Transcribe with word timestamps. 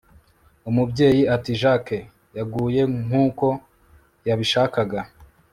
Umubyeyi 0.69 1.21
ati 1.35 1.51
Jack 1.61 1.85
yaguye 2.37 2.81
nkuko 3.03 3.47
yabishakaga 4.27 4.99